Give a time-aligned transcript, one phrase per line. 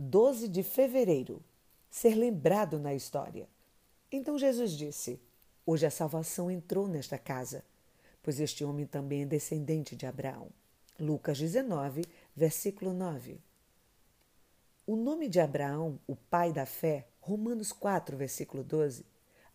[0.00, 1.42] 12 de fevereiro,
[1.90, 3.48] ser lembrado na história.
[4.12, 5.20] Então Jesus disse:
[5.66, 7.64] Hoje a salvação entrou nesta casa,
[8.22, 10.50] pois este homem também é descendente de Abraão.
[11.00, 12.04] Lucas 19,
[12.36, 13.40] versículo 9.
[14.86, 19.04] O nome de Abraão, o pai da fé, Romanos 4, versículo 12,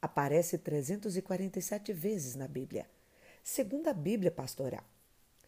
[0.01, 2.85] aparece 347 vezes na Bíblia,
[3.41, 4.83] segundo a Bíblia Pastoral.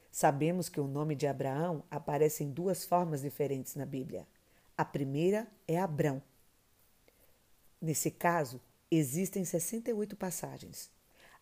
[0.10, 4.26] Sabemos que o nome de Abraão aparece em duas formas diferentes na Bíblia.
[4.78, 6.22] A primeira é Abrão.
[7.82, 8.60] Nesse caso,
[8.92, 10.90] existem 68 passagens.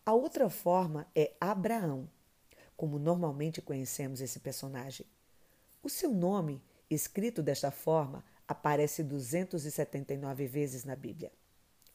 [0.06, 2.08] A outra forma é Abraão,
[2.76, 5.06] como normalmente conhecemos esse personagem.
[5.82, 11.32] O seu nome, escrito desta forma, aparece 279 vezes na Bíblia.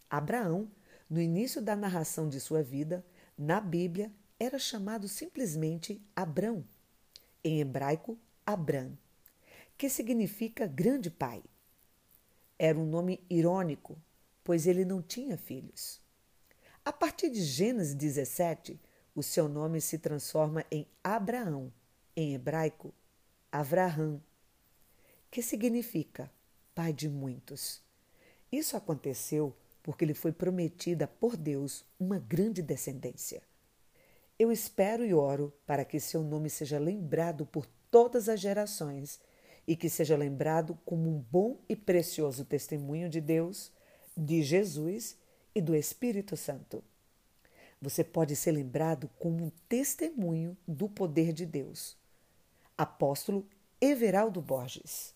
[0.10, 0.70] Abraão,
[1.10, 3.06] no início da narração de sua vida,
[3.38, 6.66] na Bíblia, era chamado simplesmente Abrão,
[7.44, 8.98] em hebraico Abram,
[9.80, 11.42] que significa grande pai.
[12.60, 13.98] Era um nome irônico,
[14.44, 16.02] pois ele não tinha filhos.
[16.84, 18.78] A partir de Gênesis 17,
[19.16, 21.72] o seu nome se transforma em Abraão,
[22.14, 22.94] em hebraico
[23.50, 24.22] Avraham,
[25.32, 26.30] que significa
[26.76, 27.82] pai de muitos.
[28.52, 33.42] Isso aconteceu porque lhe foi prometida por Deus uma grande descendência.
[34.38, 39.22] Eu espero e oro para que seu nome seja lembrado por todas as gerações
[39.70, 43.72] e que seja lembrado como um bom e precioso testemunho de Deus,
[44.18, 45.16] de Jesus
[45.54, 46.84] e do Espírito Santo.
[47.80, 51.96] Você pode ser lembrado como um testemunho do poder de Deus.
[52.76, 53.48] Apóstolo
[53.80, 55.14] Everaldo Borges.